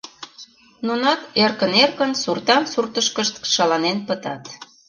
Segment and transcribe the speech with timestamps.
[0.85, 4.43] Нунат эркын-эркын суртан-суртышкышт шаланен пытат.